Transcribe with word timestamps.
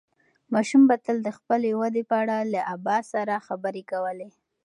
ماشوم 0.53 0.83
به 0.89 0.95
تل 1.05 1.17
د 1.23 1.29
خپلې 1.37 1.69
ودې 1.79 2.03
په 2.09 2.15
اړه 2.21 2.37
له 2.53 2.61
ابا 2.75 2.97
سره 3.11 3.43
خبرې 3.47 3.83
کولې. 3.91 4.29